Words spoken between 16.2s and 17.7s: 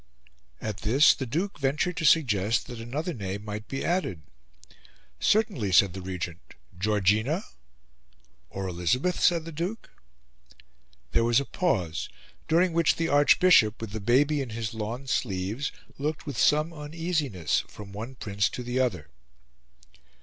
with some uneasiness